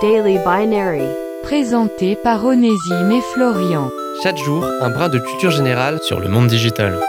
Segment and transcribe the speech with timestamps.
[0.00, 1.02] Daily Binary.
[1.42, 3.90] Présenté par Onésime et Florian.
[4.22, 7.00] Chaque jour, un brin de culture générale sur le monde digital.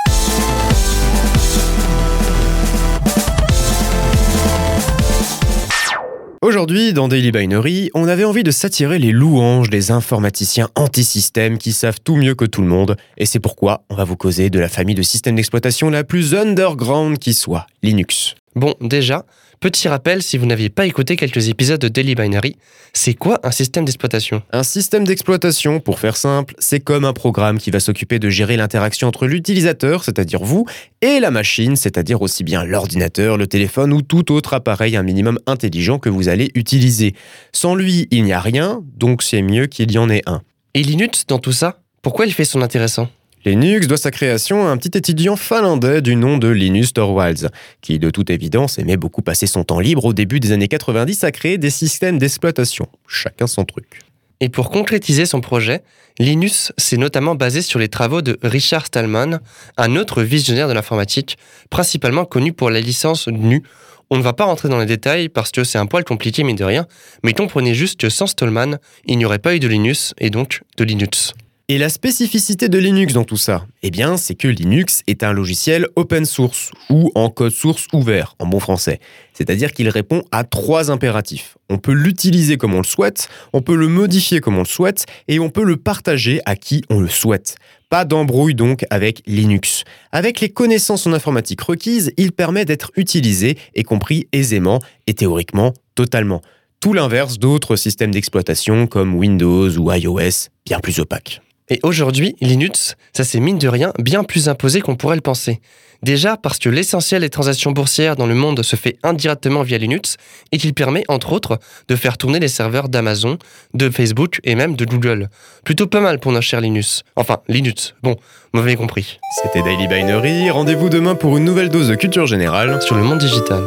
[6.41, 11.73] Aujourd'hui, dans Daily Binary, on avait envie de s'attirer les louanges des informaticiens anti-système qui
[11.73, 14.59] savent tout mieux que tout le monde, et c'est pourquoi on va vous causer de
[14.59, 18.35] la famille de systèmes d'exploitation la plus underground qui soit, Linux.
[18.55, 19.25] Bon, déjà,
[19.59, 22.55] petit rappel si vous n'aviez pas écouté quelques épisodes de Daily Binary,
[22.93, 24.41] c'est quoi un système d'exploitation?
[24.51, 28.57] Un système d'exploitation, pour faire simple, c'est comme un programme qui va s'occuper de gérer
[28.57, 30.65] l'interaction entre l'utilisateur, c'est-à-dire vous,
[31.01, 35.37] et la machine, c'est-à-dire aussi bien l'ordinateur, le téléphone ou tout autre appareil un minimum
[35.45, 37.13] intelligent que vous allez utiliser.
[37.51, 40.41] Sans lui, il n'y a rien, donc c'est mieux qu'il y en ait un.
[40.73, 43.09] Et Linux dans tout ça Pourquoi il fait son intéressant?
[43.45, 47.47] Linux doit sa création à un petit étudiant finlandais du nom de Linus Torvalds,
[47.79, 51.23] qui de toute évidence aimait beaucoup passer son temps libre au début des années 90
[51.23, 52.87] à créer des systèmes d'exploitation.
[53.07, 54.01] Chacun son truc.
[54.41, 55.83] Et pour concrétiser son projet,
[56.17, 59.39] Linus s'est notamment basé sur les travaux de Richard Stallman,
[59.77, 61.37] un autre visionnaire de l'informatique,
[61.69, 63.63] principalement connu pour la licence GNU.
[64.09, 66.55] On ne va pas rentrer dans les détails parce que c'est un poil compliqué mais
[66.55, 66.87] de rien,
[67.23, 70.61] mais comprenez juste que sans Stallman, il n'y aurait pas eu de Linus et donc
[70.75, 71.33] de Linux.
[71.71, 75.33] Et la spécificité de Linux dans tout ça Eh bien, c'est que Linux est un
[75.33, 78.99] logiciel open source, ou en code source ouvert, en bon français.
[79.33, 81.59] C'est-à-dire qu'il répond à trois impératifs.
[81.69, 85.05] On peut l'utiliser comme on le souhaite, on peut le modifier comme on le souhaite,
[85.27, 87.55] et on peut le partager à qui on le souhaite.
[87.91, 89.83] Pas d'embrouille donc avec Linux.
[90.11, 95.75] Avec les connaissances en informatique requises, il permet d'être utilisé et compris aisément et théoriquement
[95.93, 96.41] totalement.
[96.79, 101.41] Tout l'inverse d'autres systèmes d'exploitation comme Windows ou iOS, bien plus opaques.
[101.69, 105.61] Et aujourd'hui, Linux, ça c'est mine de rien bien plus imposé qu'on pourrait le penser.
[106.01, 110.15] Déjà parce que l'essentiel des transactions boursières dans le monde se fait indirectement via Linux
[110.51, 113.37] et qu'il permet, entre autres, de faire tourner les serveurs d'Amazon,
[113.73, 115.29] de Facebook et même de Google.
[115.65, 117.03] Plutôt pas mal pour notre cher Linux.
[117.17, 117.95] Enfin, Linux.
[118.01, 118.15] Bon,
[118.53, 119.19] mauvais compris.
[119.43, 123.19] C'était Daily Binary, rendez-vous demain pour une nouvelle dose de culture générale sur le monde
[123.19, 123.61] digital.